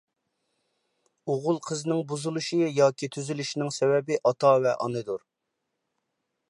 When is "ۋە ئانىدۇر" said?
4.67-5.27